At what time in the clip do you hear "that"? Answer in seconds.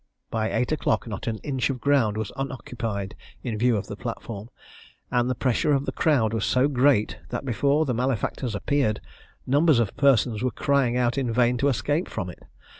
7.29-7.45